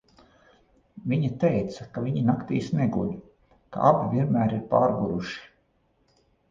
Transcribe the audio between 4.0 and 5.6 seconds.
vienmēr ir pārguruši.